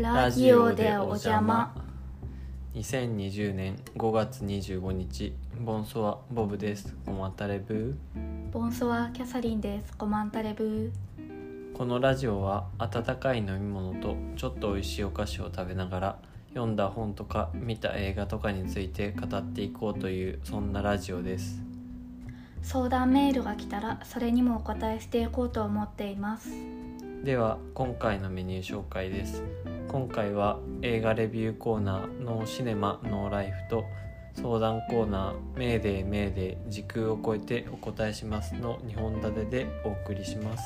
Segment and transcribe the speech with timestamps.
[0.00, 1.74] ラジオでお邪魔。
[2.76, 6.94] 2020年5月25日ボンソワボブです。
[7.04, 7.96] コマタレブ
[8.52, 9.96] ボンソワキャサリンです。
[9.96, 11.76] コマンタレブー。
[11.76, 16.18] このラジオは温かい飲み物とちょっと美味しいお菓子を食べながら
[16.50, 21.60] 読んだ本とか見た映画とかについて語っていこうというそんなラジオです。
[22.62, 26.50] 相談メールが来たらそれにもお答えしていこうと思っています。
[27.24, 29.42] では今回のメニュー紹介です
[29.88, 33.84] 今回は映画レビューコーナー「ノーシネマノーライフ」と
[34.34, 40.64] 相談コーナー「メーデーメーデー時空を超えてお答えします」の2本立てでお送りします。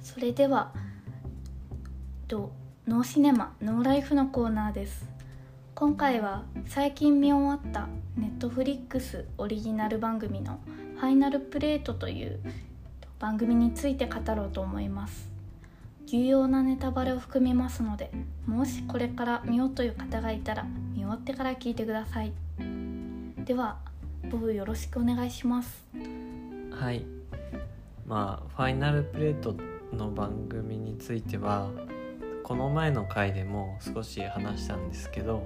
[0.00, 0.72] それでは
[2.26, 2.50] と
[2.88, 5.11] ノーシネマノーライフのコーナーです。
[5.82, 10.60] 今回は最近見終わったネットフリックスオリジナル番組の
[10.94, 12.38] 「ファイナルプレート」という
[13.18, 15.28] 番組について語ろうと思います。
[16.06, 18.12] 重要なネタバレを含みますので
[18.46, 20.62] もしこれから見ようという方がいたら
[20.92, 22.32] 見終わってから聞いてください。
[23.44, 23.78] では
[24.30, 25.84] ボブよろしくお願いします。
[26.70, 27.04] はい。
[28.06, 29.56] まあファイナルプレート
[29.92, 31.68] の番組については
[32.44, 35.42] この前の回でも少し話したんですけど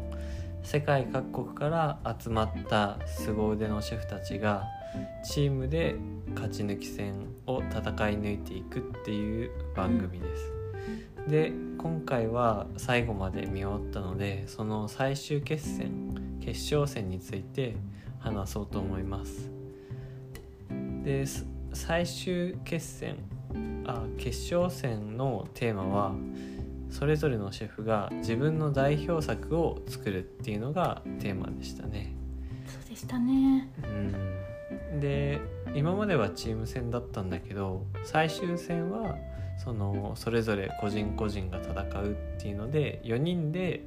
[0.62, 4.64] 世界各国から集まった凄腕のシェフたちが
[5.24, 5.96] チームで
[6.34, 10.52] 勝ち抜き戦を戦い抜いていくっていう番組です。
[11.28, 17.76] で今回は最後まで見終わったのでその最終決戦決勝戦について
[18.18, 19.50] 話そうと思います。
[21.04, 21.24] で
[21.72, 23.16] 最終決戦
[23.86, 26.14] あ決勝戦のテーマは
[26.96, 32.16] それぞれのシェフが自分の代表作を作るっていうのがテーマでしたね。
[32.66, 33.68] そうでしたね。
[33.84, 35.38] うん、で
[35.74, 39.14] 今まではチーム戦だったんだけど最終戦は
[39.62, 43.84] そのそれぞれ個人個人が戦うっていうので4人で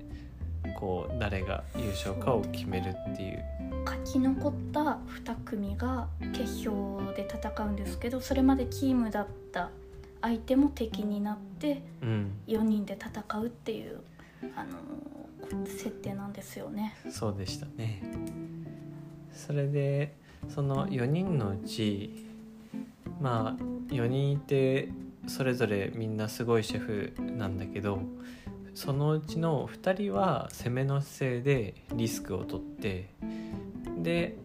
[0.79, 3.43] こう誰が優勝かを決めるっていう。
[3.85, 9.71] 勝ち残った2組が決勝で戦うんですけどそれまでチームだった
[10.21, 14.01] 相手も敵になってうん4人で戦うっていう、
[14.55, 16.95] あの設定なんですよね。
[17.09, 18.01] そうでしたね
[19.31, 20.15] それで
[20.47, 22.25] その4人のうち
[23.21, 23.63] まあ
[23.93, 24.89] 4人いて
[25.27, 28.01] それぞれみんなすごいシェフなんだけど
[28.73, 33.09] そのうちの2人は攻めの姿勢でリスクを取って
[33.97, 34.37] で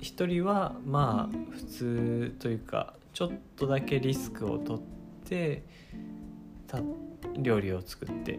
[0.00, 4.82] 1人はまあ普通というかちょっとだけリスクを取っ
[5.32, 5.62] て
[6.66, 6.78] た
[7.38, 8.38] 料理を作って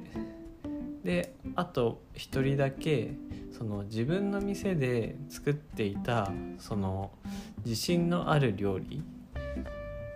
[1.03, 3.13] であと1人だけ
[3.51, 7.11] その自分の店で作っていたその
[7.65, 9.03] 自信のある料理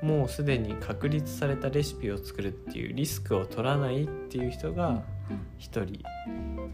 [0.01, 5.03] もうすでに確立されたレシピを作るっていうリスクを取らないっていう人が
[5.59, 5.85] 1人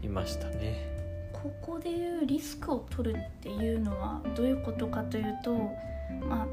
[0.02, 0.92] いましたね。
[1.32, 5.54] ここでいうリスクを取るっていうのはどういうことかというと、
[6.26, 6.46] まあ、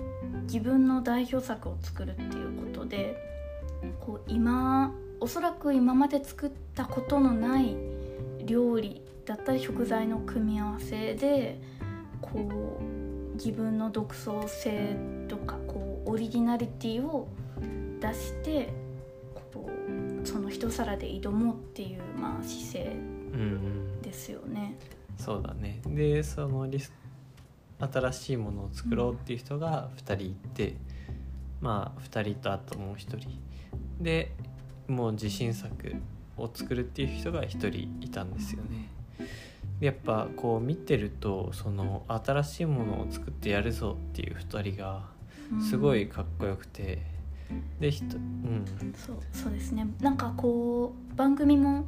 [0.43, 3.30] 自分の代表作を作るっていうことで
[3.99, 7.75] こう今おそらく今まで作ったことのない
[8.45, 11.61] 料理だったり食材の組み合わせで
[12.21, 14.95] こう自分の独創性
[15.27, 17.27] とかこうオリジナリティを
[17.99, 18.73] 出して
[19.53, 19.69] こ
[20.23, 22.95] うその一皿で挑もうっていう、まあ、姿勢
[23.33, 24.01] うんうん。
[24.01, 24.75] ですよね。
[25.17, 25.79] そうだね。
[25.85, 26.91] でそのリス
[27.79, 30.75] 新しいものを作ろうっていう人が2人いて、
[31.61, 33.39] まあ2人とあともう1人。
[34.03, 34.31] で
[34.87, 35.95] もう自信作
[36.37, 37.67] を作るっていう人が1人
[38.01, 38.89] いたんですよね。
[39.79, 45.03] でやっぱこう見てるとその新しいものを作ってやるぞっていう2人が
[45.67, 46.99] すごいかっこよくて、
[47.79, 48.65] でひとうん。
[48.95, 49.87] そうそうですね。
[49.99, 51.87] なんかこう番組も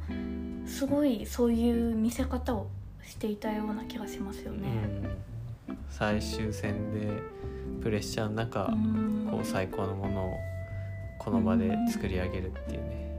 [0.66, 2.68] すごいそういう見せ方を
[3.02, 4.68] していたような気がしますよね。
[5.68, 7.08] うん、最終戦で
[7.82, 9.28] プレッシャーの中、うん。
[9.30, 10.34] こう最高のものを
[11.24, 13.14] この場で作り上げるっていうね。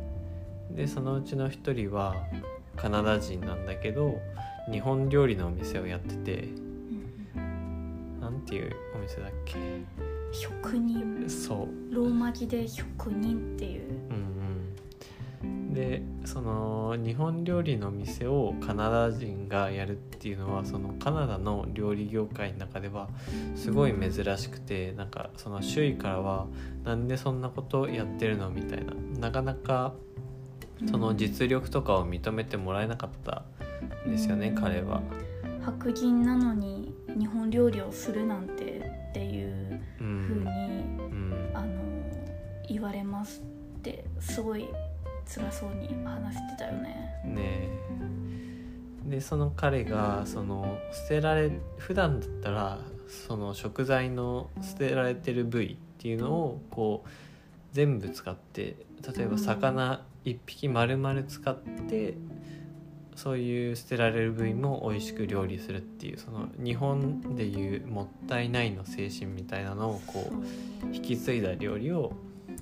[0.72, 2.16] でそのうちの一人は
[2.76, 4.20] カナダ人なんだけど
[4.72, 6.50] 日本料理のお店をやってて
[7.36, 9.58] うんなんていうお店だっけ？
[10.32, 11.30] 職人。
[11.30, 11.94] そう。
[11.96, 13.90] ローマ字で職人っていう。
[14.10, 14.35] うんうん
[15.76, 23.10] でその日本料理の店をカナダ人がやるっていうのはそのカナダの料理業界の中では
[23.56, 26.48] すごい珍しくてなんかその周囲からは
[26.84, 28.50] なんでそんなことやってるの？
[28.50, 28.94] みたいな。
[29.20, 29.94] なかなか
[30.90, 33.44] その実力とかを認めてもらえなかった
[34.08, 34.56] んですよね、うん。
[34.56, 35.02] 彼は。
[35.62, 41.52] 白人なのに日本料理をするなんてっっていうう風に、ん。
[41.54, 41.68] あの
[42.68, 43.42] 言われます
[43.78, 44.68] ってすごい
[45.26, 47.22] 辛そうに話してたよね。
[47.26, 47.70] ね
[49.06, 57.10] えでその彼がその捨てられ普段だったらその食材の捨てられてる部位っていうのをこう
[57.72, 58.76] 全部使って
[59.16, 61.56] 例えば魚一匹丸々使っ
[61.88, 62.16] て
[63.16, 70.32] そういう捨てられる部位も美味しく料理するっていうその日本でいうもったいないの精神みたいなのをこ
[70.84, 72.12] う引き継いだ料理を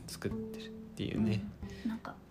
[0.07, 1.43] 作ってるっていうね。
[1.87, 2.22] なんかこう、ね、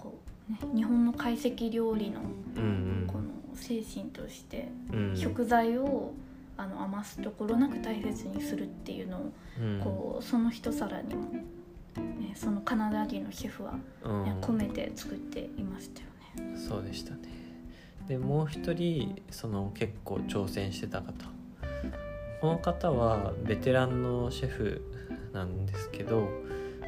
[0.75, 2.21] 日本の懐石料理の
[2.57, 4.69] うんこの精神として、
[5.15, 6.13] 食材を
[6.57, 9.81] あの余すところなく大切にするっていうのを、うん。
[9.81, 14.25] こうその一皿にも、ね、そのカナダ人のシェフは、うん。
[14.25, 16.57] ね込めて作っていましたよね。
[16.57, 17.19] そうでしたね。
[18.09, 21.13] でもう一人その結構挑戦してた方。
[22.41, 24.83] この方はベテランのシェフ
[25.33, 26.29] なんですけど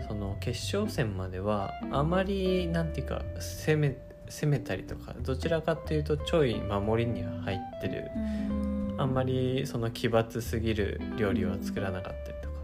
[0.06, 3.96] その決勝戦まではあまりなんていうか攻め
[4.28, 8.10] 攻めたりとかどちらかっていうとちょい守りには入ってる。
[8.16, 8.94] うん。
[8.96, 12.54] あんまりその奇抜すぎる料理は作らなかったりとか。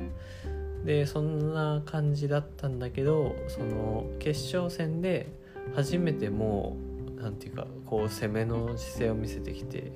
[0.85, 5.29] でそんな感じだったんだけどその決勝戦で
[5.75, 6.77] 初めても
[7.19, 9.93] うなんていうかこう攻めの姿勢を見せてきて。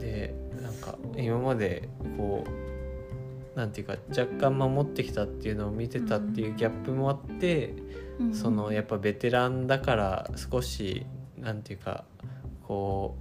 [0.00, 2.65] でなんか今までこう
[3.56, 7.74] なんていうか若干守ってきたっていうのを見てたっていうギャップもあって、
[8.20, 8.34] うん。
[8.34, 11.06] そのやっぱベテランだから少し
[11.38, 12.04] なんていうか
[12.68, 13.16] こ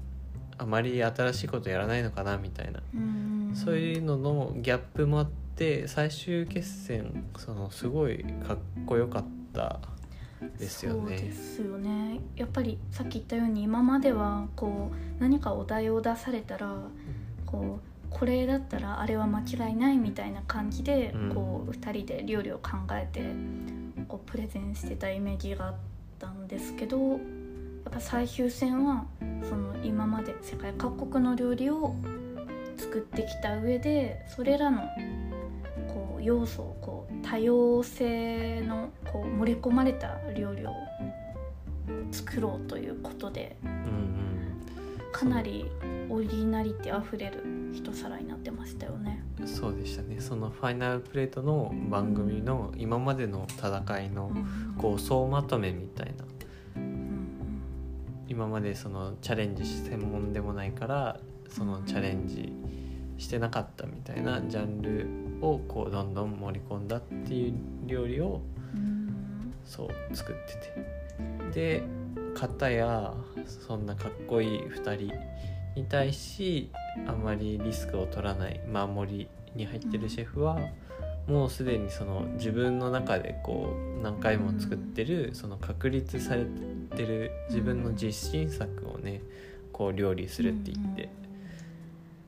[0.58, 3.54] うあまり新しいことやらないのかなみたいな、うん。
[3.56, 9.80] そういうののギャップもあって最終決戦そのすごいかっこよかった
[10.60, 11.32] ですよそうでね。
[11.32, 12.20] すよね。
[12.36, 16.76] やっぱりさっき言ったように今まではこう何かお題を出されたら
[17.46, 21.30] こうこれだったらあれは間違いないみたいな感じで、うん。
[21.34, 23.22] こう2人で料理を考えて
[24.08, 25.76] こうプレゼンしてたイメージがあっ
[26.20, 27.20] たんですけどやっ
[27.92, 29.06] ぱ最終戦は
[29.48, 31.96] その今まで世界各国の料理を
[32.78, 34.82] 作ってきた上でそれらの
[35.88, 40.74] こう要素をこう多様性のこう盛り込まれた料理を
[42.12, 44.15] 作ろうということでうん
[45.16, 45.72] かなり
[46.10, 47.42] オリジナリティあふれる
[47.72, 49.24] 一皿になってましたよね。
[49.40, 50.20] うん、そうでしたね。
[50.20, 54.30] そのファイナルプレートの番組の今までの戦いの
[54.78, 56.26] こう総まとめみたいな。
[56.76, 57.62] うん
[58.28, 62.52] 今までそのチャレンジ専門でもないからそのチャレンジ
[63.18, 65.08] してなかったみたいなジャンル
[65.46, 67.54] をこうどんどん盛り込んだっていう
[67.86, 68.42] 料理を
[68.74, 69.54] うん。
[69.64, 70.56] そう作って
[71.54, 71.80] て。
[71.80, 72.05] で
[72.36, 73.14] 片や
[73.48, 75.16] そんなかっこいい2人
[75.76, 76.70] に対し
[77.08, 80.60] あまりリスクを取らない守りに入ってるシェフは、
[81.28, 86.46] もうすでにその自分の中でこう何回も作ってる、その確立され
[86.96, 89.22] てる自分の実信作をね
[89.72, 91.10] こう料理するって言って、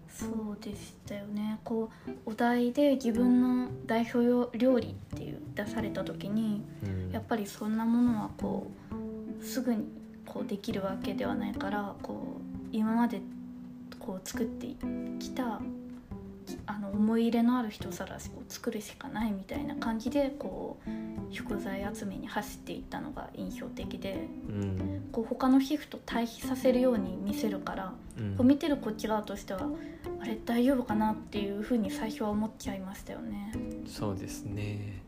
[0.10, 1.60] そうでしたよね。
[1.64, 7.12] こうお題で自分の代表料理っていう出された時にうん。
[7.12, 9.07] やっぱりそんなものはこう
[9.42, 9.86] すぐに
[10.26, 13.22] こうできるわけではないからこう今まで
[14.00, 14.68] こう作って
[15.20, 15.62] きた
[16.66, 20.90] あの思い入れのある一皿を作るしかないみたいな感じでこう
[21.34, 25.10] 食材集めに走っていったのが印象的でうん。
[25.12, 28.36] こう他の皮膚と対比させるように見せるからうん。
[28.38, 29.68] こう見てるこっち側としては
[30.22, 33.52] あれ大丈夫かなっていうふうに最初は思っちゃいましたよね。
[33.88, 35.02] そうですね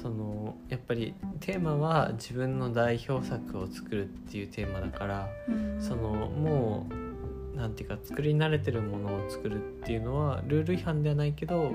[0.00, 5.80] そのやっぱりテーマは自分の代表作を作るっていうテーマだからうん。
[5.80, 7.04] そのもう
[7.56, 11.70] なんていうか作り慣れてるものを作るっていうのはルール違反ではないけど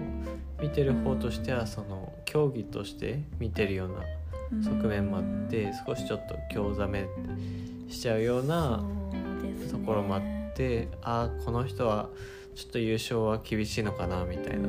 [0.61, 7.07] 見てる方としてはその競技として見てるような側面もあって少しちょっと興ざめ
[7.87, 8.83] しちゃうような
[9.71, 10.21] ところもあっ
[10.53, 12.09] てああこの人は
[12.55, 14.67] ちょっと優勝は厳しいのかなみたいな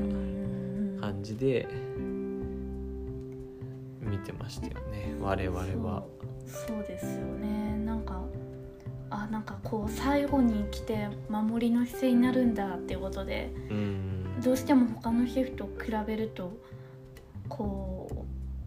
[1.01, 1.90] 感じで見
[4.21, 6.05] てましたよね我々は。
[6.47, 7.77] そうですよね。
[7.85, 8.23] なんか
[9.11, 14.41] あなんかこう最後に来て守りの姿勢になるんだっていうことでうん。
[14.41, 16.53] どうしても他のシェフと比べると
[17.49, 18.25] こ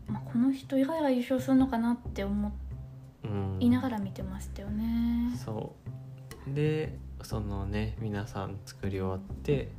[0.08, 2.52] う、まあ、この人以外が優勝するのかなって思
[3.24, 5.36] うんいながら見てましたよね。
[5.44, 5.74] そ
[6.48, 6.54] う。
[6.54, 9.70] でそのね皆さん作り終わって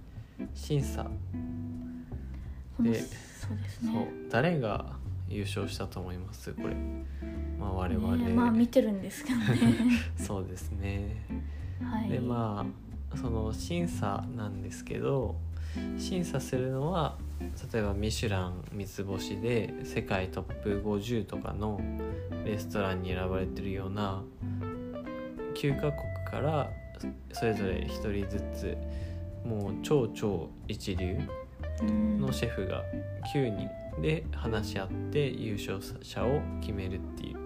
[0.55, 1.07] 審査。
[2.81, 4.11] でそうね。
[4.31, 4.97] 誰が
[5.35, 6.75] 優勝したと思いますこれ。
[7.59, 9.47] まあ我々、ねまあ見てるんですけどね。
[10.17, 11.27] そうですね。
[11.83, 12.65] はい、でま
[13.13, 15.37] あその審査なんですけど
[15.99, 17.17] 審査するのは
[17.73, 21.81] 例えばミシュラン三つ星で世界トップ50とかの
[22.45, 24.23] レストランに選ばれてるような
[25.55, 25.93] 9カ国
[26.31, 26.71] から
[27.33, 28.77] それぞれ1人ずつ
[29.45, 31.44] もう超超一流うん
[31.83, 32.85] のシェフが
[33.35, 33.69] 9人
[34.01, 37.39] で話し合って優勝者を決めるっていう。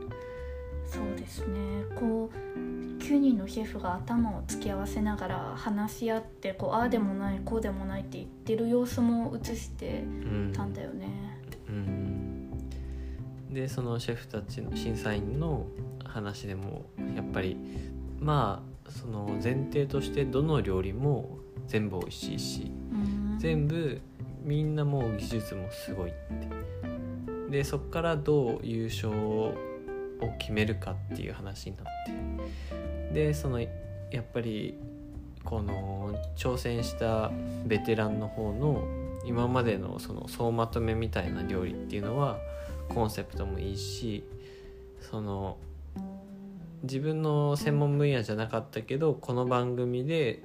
[0.86, 1.56] そうですね。
[1.94, 2.58] こう
[2.98, 10.04] 9人のシェフが頭を突き合わせながら話し合ってこうああでもないこうでもないって言ってる様子も映してう
[10.48, 10.52] ん。
[10.54, 11.06] たんだよね。
[11.68, 12.50] うん。
[13.52, 15.66] でそのシェフたちの審査員の
[16.04, 17.56] 話でもやっぱり
[18.18, 23.38] まあその前提としてどの料理も全部美味しいしうん。
[23.38, 24.00] 全部
[24.48, 27.50] みんなもう技術もすごいって。
[27.50, 29.54] でそこからどう優勝を
[30.38, 31.86] 決めるかっていう話になっ
[33.12, 33.14] て。
[33.14, 33.68] でそのや
[34.18, 34.78] っぱり
[35.44, 37.30] この挑戦した
[37.66, 38.82] ベテランの方の
[39.26, 42.38] 今までのその総まとめみたいな料理っていうのは
[42.88, 44.24] コンセプトもいいし
[45.02, 45.58] その
[46.84, 50.42] 自分の専門分野じゃなかったけどこの番組で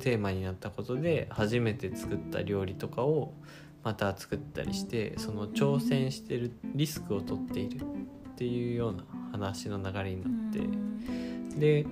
[0.00, 3.34] テーマになったことで初めて作った料理とかを
[3.82, 11.86] また作ったりしてその挑戦してるリスクを取っているっていうような話の流れになってうんで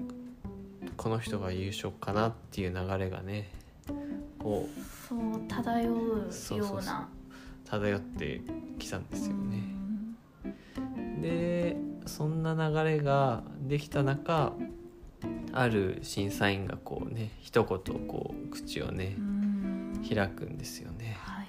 [0.96, 3.50] この人が優勝かなっていう流れがね
[4.38, 7.08] こうそう漂うそうそうそうような。
[7.64, 8.42] 漂って
[8.78, 9.62] きたんですよね。
[10.44, 14.52] うんでそんな流れができた中
[15.52, 21.16] ある審査員がこうね一言こう口をねうん開くんですよね。
[21.20, 21.46] はい、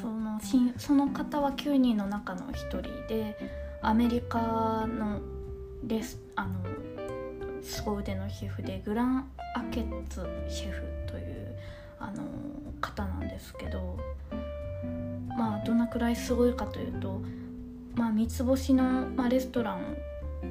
[0.00, 3.36] そのしんその方は9人の中の一人で
[3.82, 5.20] アメリカの
[5.84, 6.60] レスあの
[7.62, 11.56] 凄腕のシェフでグラン・アケッツシェフという
[11.98, 12.22] あの
[12.80, 13.98] 方なんですけど
[15.36, 17.20] まあどのくらいすごいかというと、
[17.94, 19.96] まあ、三つ星の、まあ、レストラン、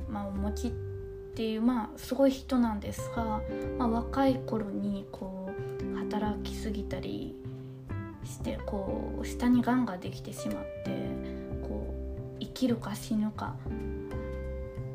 [0.09, 0.94] まあ、お持ちって
[1.35, 3.41] ていう、まあ、すごい人なんですが、
[3.77, 5.51] まあ、若い頃にこ
[5.81, 7.35] う働きすぎたり
[8.23, 10.91] してこう下にがんができてしまって
[11.61, 13.55] こう生きるか死ぬか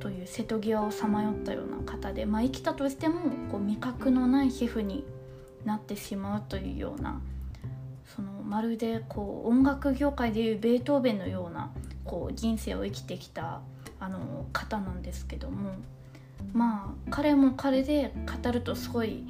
[0.00, 3.20] という瀬戸際をさまよったような方で、まあ、生きたとしても
[3.50, 5.04] こう味覚のないシェフに
[5.66, 7.20] なってしまうというような
[8.16, 11.70] そのまるでこう音楽業界でいうベートーベンのような
[12.04, 13.60] こう人生を生きてきた
[14.00, 15.74] あの方なんですけども
[16.52, 19.24] まあ彼も彼で語るとすごい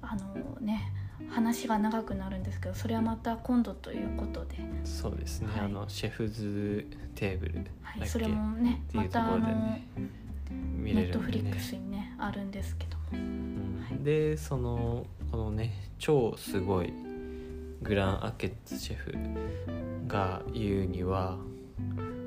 [0.00, 0.92] あのね
[1.28, 5.60] 話が長くなるんですけどそれはまた今度ということで、そうですね、はい。
[5.66, 13.02] あのシェフズテーブルだっけ、はい、それもねまたあのネットフリックスにねあるんですけども。
[13.12, 13.84] うん。
[13.88, 14.04] はい。
[14.04, 16.92] でそのこのね超すごい
[17.80, 19.14] グラン・アケッツシェフ
[20.06, 21.38] が言うには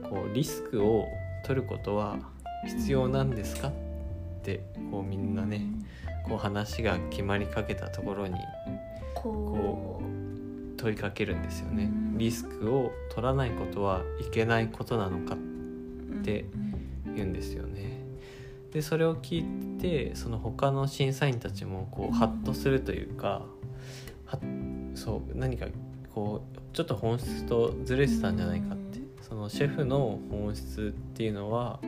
[0.10, 1.08] こうリスクを
[1.46, 2.18] 取ることは
[2.66, 3.72] 必要なんですか？
[4.46, 4.62] って
[4.92, 5.62] こうみんなね
[6.24, 8.36] こう話が決まりかけたところに
[9.16, 10.02] こ
[10.78, 11.86] 問いかけるんですよね。
[11.86, 12.18] うん。
[12.18, 17.16] リスクを取らないことはいけないことなのかうでうん。
[17.16, 18.04] 言うんですよね。
[18.72, 23.44] でそれを聞いてその他の審査員たちもこうハッとするというか
[24.26, 24.38] は
[24.96, 25.68] そう何か
[26.14, 28.85] こうちょっと本質とずれてたんじゃないかって
[29.28, 31.80] そのシェフの本質っていうのは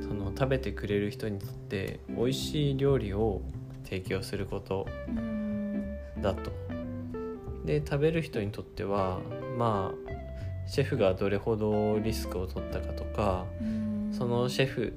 [0.00, 3.42] その食べてくれる人にとって美味しい料理を
[3.84, 4.86] 提供すること
[6.22, 6.50] だと。
[7.66, 9.20] で食べる人にとっては
[9.58, 13.44] まあシェフがどれほどリスクを取ったかとか
[14.12, 14.94] そのシェフ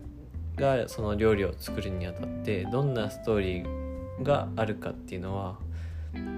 [0.55, 5.57] がその料理を作るにあたってどんなストーリーがあるかっていうのは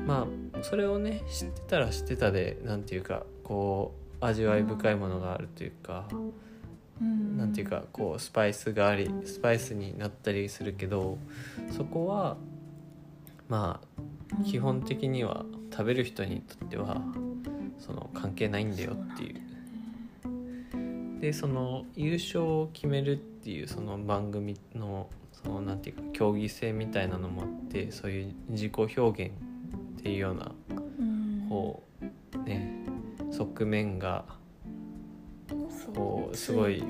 [0.08, 6.08] まあそれをね知ってたら知ってたでなんていうかこう味わい深いものがあるというか
[7.01, 7.38] うん。
[7.38, 11.18] なんていうかこうスパイスがありスパイスになったりするけど
[11.75, 12.38] そこは
[13.50, 17.01] まあ基本的には食べる人にとっては
[17.80, 19.42] その関係ないんだよっていう。
[21.20, 29.32] でその優勝を決めるっていうその番組のそのなんていうか競技性みたいなのもあってそういう自己表現
[30.00, 30.51] っていうような
[31.00, 31.46] うん。
[31.50, 31.84] こ
[32.34, 32.81] うね
[33.46, 34.26] 側面が
[35.96, 36.84] こうすごい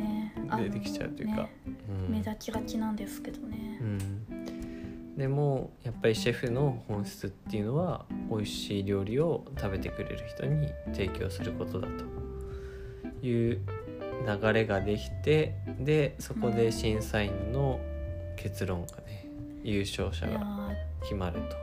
[0.57, 1.43] 出てきちゃうというか。
[1.43, 1.49] ね
[1.89, 2.11] うん。
[2.11, 3.79] 目立ちがちなんですけどね。
[3.81, 13.61] うん、でもやっぱりシェフの本質っていうのは美味しい料理を食べてくれる人に提供することだという
[14.27, 17.79] 流れができてでそこで審査員の
[18.35, 19.27] 結論がね
[19.63, 20.91] 優勝者がー。
[21.01, 21.57] 決まると。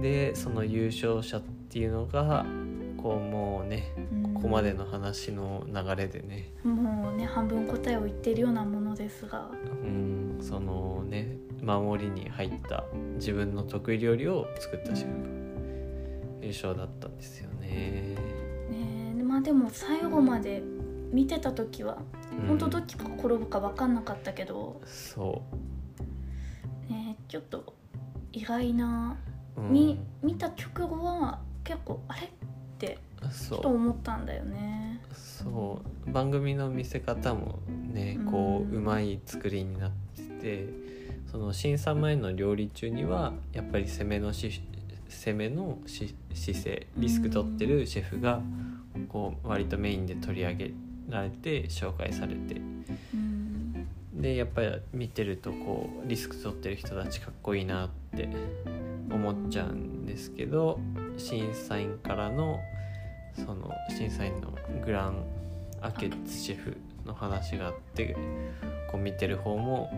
[0.00, 2.44] でその優勝者っていうのが
[3.02, 4.34] こうもうねうん。
[4.34, 9.50] ここまでの話の流れでね、もうね半分答えを言ってるようなものですが。
[9.82, 12.84] うん、そのね守りに入った
[13.16, 15.28] 自分の得意料理を作ったシェフが
[16.42, 18.16] 優勝だったんですよね。
[19.16, 20.62] ねまあでも最後まで
[21.12, 21.98] 見てた時は
[22.32, 22.46] うん。
[22.48, 25.42] 本当どっちが転ぶか分かんなかったけど、そ
[26.88, 27.74] ね、ちょっと
[28.32, 29.16] 意外な、
[29.56, 29.72] う、ん、
[30.22, 32.32] 見た直後は結構あれ？
[32.86, 32.98] って
[33.48, 35.00] ちょっと思ったんだよね。
[35.12, 36.10] そう。
[36.10, 40.68] 番組の見せ方もねこううまい作りになってて
[41.30, 44.62] その審査前の料理中にはやっぱり攻めのし
[45.08, 48.40] 攻めのし姿勢リスク取ってるシェフが
[49.08, 50.70] こう割とメインで取り上げ
[51.08, 52.60] られて紹介されて。
[53.14, 53.88] うん。
[54.14, 58.28] でやっぱり見てるとこうリスク取ってる人たちかっこいいなって
[59.10, 60.78] 思っちゃうんですけど
[61.16, 62.60] 審査員からの
[63.34, 64.52] その審査員の
[64.84, 65.24] グラン・
[65.80, 68.16] アケッツシェフの話があって
[68.90, 69.90] こう見てる方も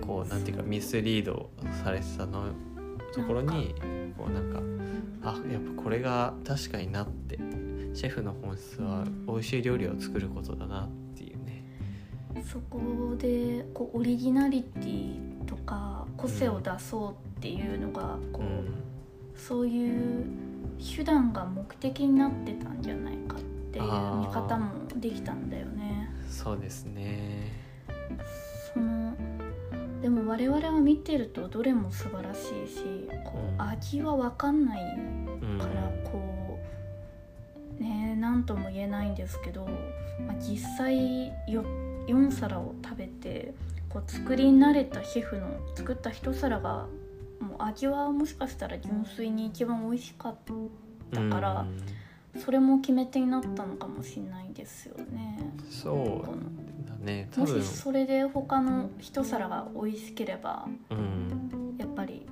[0.00, 1.50] こうなんていうかミスリード
[1.82, 2.46] されてたの
[3.12, 3.74] ところに
[4.16, 4.52] こうなん
[5.22, 7.38] かあやっぱこれが確かになって
[7.94, 11.64] シェフの本質は美味しい料理を作ることだなっていうね。
[12.44, 12.80] そこ
[13.18, 18.90] でこうオリジナリティとか個性を出そうっていうのがこう、うん
[19.40, 20.24] そういう
[20.80, 23.40] 手段が目的になってたんじゃないかっ
[23.72, 26.10] ていう見方もできたんだよね。
[26.28, 27.52] そうですね。
[28.74, 29.14] その
[30.00, 33.62] でも我々は見てるとどれも素晴らしいしこう、うん。
[33.62, 34.80] 味は分かんない
[35.42, 35.58] うん。
[35.58, 36.58] からこ
[37.78, 39.66] うね何とも言えないんですけど、
[40.26, 41.64] まあ、実際よ
[42.06, 43.54] 4皿を食べて
[43.88, 46.86] こう作り慣れたシェフの作った一皿が
[47.40, 50.34] もう味はもしかしたら純粋に一番美味しかっ
[51.12, 51.66] たから、
[52.38, 55.38] それも決め手になったのかもしれないですよね。
[55.58, 57.28] うんそうだね。
[57.32, 57.62] 多も分。
[57.62, 61.74] しそれで他の一皿が美味しければうん。
[61.78, 62.26] やっぱり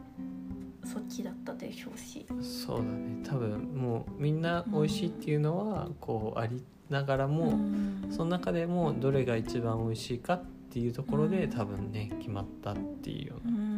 [0.85, 2.27] そっちだったでしょうし。
[2.43, 3.23] そうだね。
[3.25, 8.07] 多分もうみんな美味しいっていうのはこうありながらも、うん。
[8.11, 13.78] その中でもどれが一番美味しいかっていうところで多分ね決まったっていうよううん。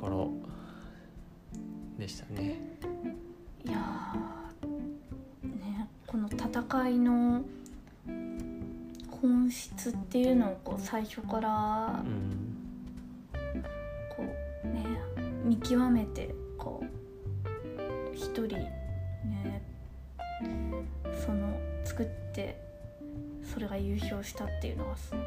[0.00, 0.30] ころ
[1.98, 2.58] でしたね。
[3.64, 7.42] いやーねこの戦いの
[9.10, 12.56] 本質っていうのをこう最初からうん
[14.16, 14.24] こ
[14.64, 14.84] うね
[15.44, 19.62] 見極めてこう一人ね
[21.24, 22.58] その作って
[23.42, 25.22] それが優勝したっていうのはすなん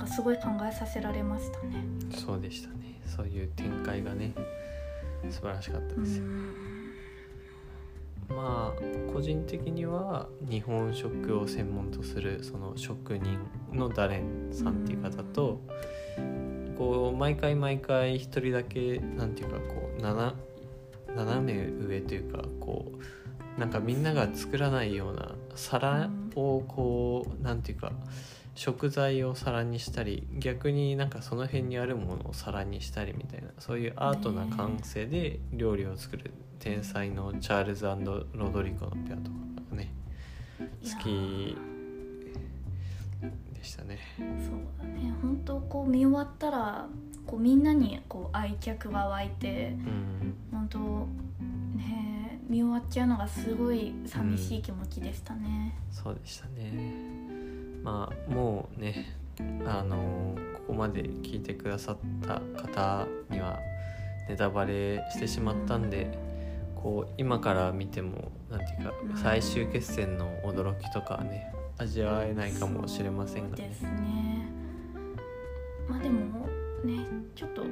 [0.00, 1.84] かすごい考えさせられましたね。
[2.16, 4.32] そうでしたねそういう展開がね
[5.28, 6.24] 素晴らしかったですよ。
[8.28, 13.38] まあ個人的には日本食を専門とするその職人
[13.72, 15.60] のダレンさんっていう方と、
[16.78, 20.02] こう毎回毎回一人だけなんていうかこう
[21.14, 22.92] 斜め上というかこ
[23.56, 27.92] うなんかみんなが作らないような皿をこうなんていうか
[28.60, 39.36] 食材を皿にしたり逆になんかその辺にあるものを皿にしたりみたいなそういうアートな感性で料理を作る天才のチャールズロドリゴのペアとか
[39.70, 39.94] がね
[40.84, 41.56] 好き
[43.54, 43.98] でしたね。
[44.18, 44.28] そう
[44.78, 46.86] だね本当こう見終わったら
[47.26, 50.78] こうみんなにこう愛着が湧いてうん本当
[51.78, 55.78] ね見終わっちゃうのがすごい寂しい気持ちでしたね。
[55.90, 57.19] そうでしたね。
[57.82, 59.16] まあもうね
[59.66, 63.58] あのここまで聞いてくださった方には
[64.28, 66.16] ネタバレしてしまったんで
[66.76, 69.16] こう今から見てもなんていうかうん。
[69.16, 73.64] 最終決戦の驚きとかはね味わえないかもしれませんがね。
[73.64, 74.46] ね。
[75.88, 76.46] まあでも
[76.84, 77.62] ねちょっと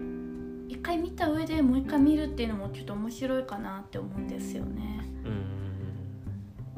[0.69, 5.01] 一回見た上でもう一回見るっていうのもちょっと面白いかなって思うんですよね。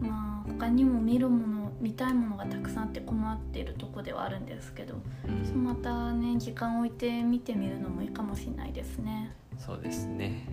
[0.01, 0.09] うん。
[0.09, 1.50] まあ他にも見るもの
[1.81, 5.65] 見たいものがたくさんあって困ってるとこではあるんですけどうん。
[5.65, 9.35] またね時間を置いて見てみるのもいいかもしれないですね。
[9.59, 10.47] そうですね。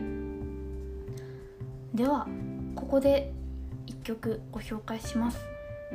[1.94, 2.28] では
[2.76, 3.34] ここで
[3.86, 5.40] 一曲ご紹介します。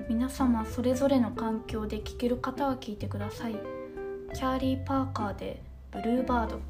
[0.09, 3.57] 皆様それぞれの環境で聴ける方は聴いてください。
[4.35, 6.61] チャーリー・パーカーで「ブルーバード」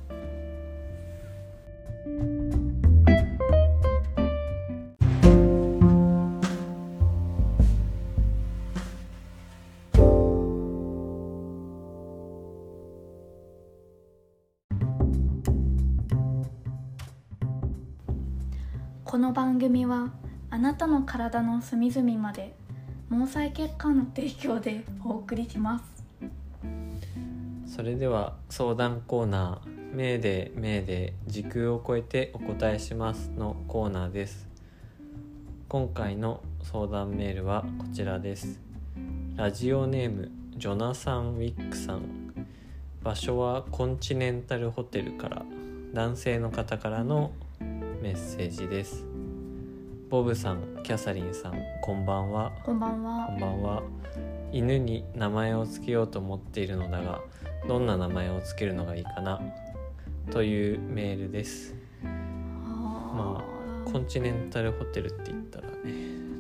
[19.32, 20.12] の番組は
[20.50, 22.54] あなたの体の隅々まで
[23.08, 26.04] 毛細血管の提供でお送りします。
[27.64, 34.50] それでは相談コーナー「命で命で時空を超えてお答えします」のコーナーです。
[35.66, 38.60] 今回の相談メールはこちらです。
[39.36, 42.34] ラジオネームジョナサン・ウィックさん。
[43.02, 45.42] 場所はコンチネンタルホテルから
[45.94, 47.32] 男性の方からの
[48.02, 49.11] メッセージです。
[50.12, 52.52] ボブさんキャサリンさんこんばんは。
[52.64, 53.82] こんばんこはんばんは。
[54.52, 57.22] 犬に名前を付けようと思っているのだが
[57.66, 59.40] どんな名前を付けるのがいいかな？
[60.30, 61.74] というメールです。
[62.02, 65.74] まあコンチネンタルホテルって言ったらね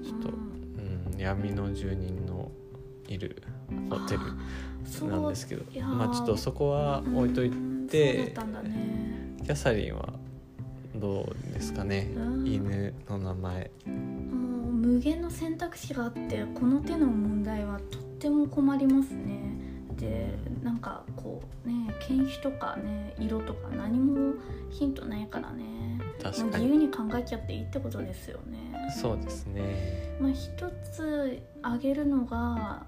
[0.04, 2.50] ちょっと、うん、闇の住人の
[3.08, 3.42] いる
[3.88, 5.64] ホテルなんですけど。
[5.80, 7.50] まあちょっとそこは置いとい
[7.88, 9.34] てそうんだね。
[9.42, 10.12] キャサリンは
[11.02, 12.12] どうですかね。
[12.14, 13.70] うん犬の名前。
[13.86, 19.56] もう無限の選択肢があってこの手の問題はとっても困りますね。
[19.96, 20.28] で
[20.62, 24.34] なんかこうね犬種とかね色とか何も
[24.70, 26.00] ヒントないからね。
[26.22, 26.66] 確かに。
[26.66, 28.88] 自由に考えちゃっていいってことですよね。
[28.96, 30.16] そうですね。
[30.20, 30.52] まあ一
[30.94, 32.86] つ挙げるのが、ま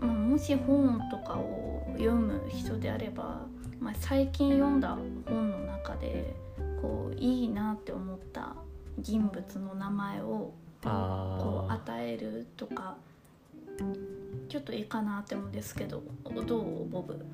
[0.00, 3.46] あ、もし本とかを読む人であれば、
[3.78, 4.98] まあ、最近読んだ
[5.28, 6.34] 本の中で
[6.80, 8.54] こういいなって思った
[8.98, 12.96] 人物の名前をこう与えるとか
[14.48, 16.02] ちょっといいかなって思うんですけど
[16.46, 17.24] どうボブ？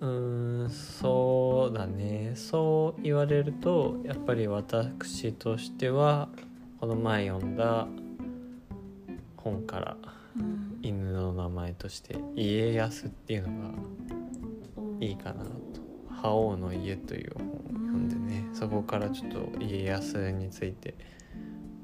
[0.00, 2.32] うーんそうだね。
[2.34, 6.28] そう言われるとやっぱり私としては
[6.80, 7.86] この前読んだ
[9.36, 9.96] 本から
[10.36, 10.78] うん。
[10.82, 13.74] 犬の名前として家康っていうのが
[15.00, 15.50] いいかなと
[16.12, 18.23] 「覇王の家」という本を読んでね
[18.64, 20.94] そこからちょっと家康について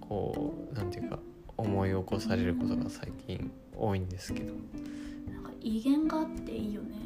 [0.00, 1.18] こうなんていうか
[1.58, 4.54] 思い起こされることが最近多いんですけど。
[5.30, 6.96] なんか威厳があっていいよね。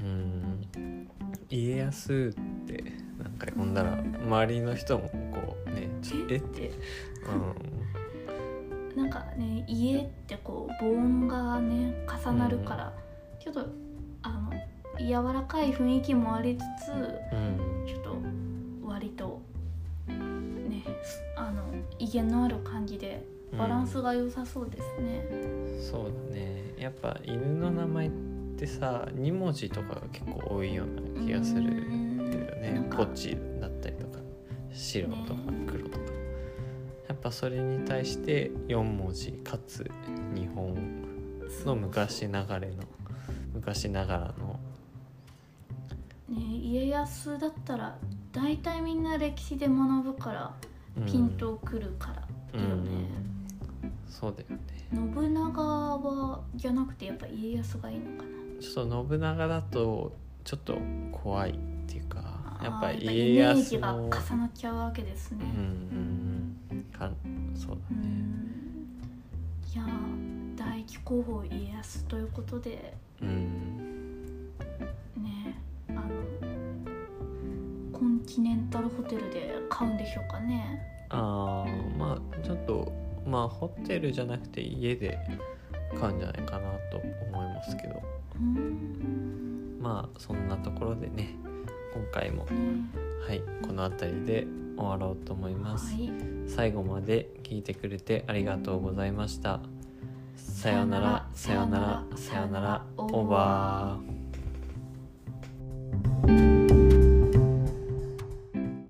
[0.00, 1.08] うん。
[1.48, 2.84] 家康って
[3.18, 6.60] なんか読んだら周りの人もこうねちょっとえって。
[6.60, 6.70] で
[8.94, 12.92] うなんかね家ってこう防音がね重なるから、
[13.40, 13.66] ちょっと
[14.20, 14.52] あの
[14.98, 16.94] 柔らかい雰囲気もありつつん。
[16.94, 17.86] うん。
[17.86, 18.41] ちょっと
[19.02, 19.42] 割と
[20.06, 20.84] ね
[21.36, 21.64] あの
[21.98, 23.26] 威厳のある感じで
[23.58, 25.26] バランスが良さそうですね。
[25.90, 26.72] そうだね。
[26.78, 28.10] やっぱ犬の名前っ
[28.56, 32.88] てさ2文字とかが結構多いような気がするよね。
[32.96, 34.20] ポチだったりとか
[34.72, 36.04] 白とか黒とか、
[37.08, 39.90] やっぱそれに対して4文字かつ
[40.34, 40.74] 日本
[41.66, 42.74] の昔ながらの
[43.52, 44.60] 昔ながらの。
[46.28, 47.98] ね家康だったら
[48.32, 50.54] 大体みんな歴史で学ぶから
[50.96, 51.06] うん。
[51.06, 52.22] ピンとくるから
[52.58, 52.90] いいよね。
[54.08, 54.58] そうだよね。
[54.92, 58.28] 信長はじゃなくてやっぱ家康がいいのかな。
[58.60, 60.12] ちょっと信長だと
[60.44, 60.76] ちょっと
[61.12, 61.54] 怖いっ
[61.86, 62.18] ていうか
[62.62, 65.38] やっぱあー家イメー康ジがの重なっちゃうわけですね。
[65.44, 66.82] うんうんうん。
[66.92, 67.10] か
[67.54, 68.92] そうだうねん。
[69.72, 73.91] いやー第一候補家康ということでうん
[78.22, 80.80] ンチネンタルホテルで買うんでしょうかね。
[81.10, 82.92] あーまあちょっと
[83.26, 85.18] まあホテルじゃなくて家で
[85.98, 88.02] 買うんじゃないかなと思いますけど。
[88.36, 89.78] うん。
[89.80, 91.34] まあそんなところでね
[91.92, 92.50] 今回もね
[93.26, 96.10] はいこの辺りで終わろうと思います、はい。
[96.46, 99.60] 最後まで聞いてくれてありがとうございました。
[100.36, 106.61] さようならさようならさようならオーバー